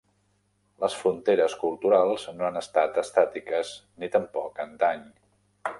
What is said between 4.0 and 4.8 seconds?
ni tampoc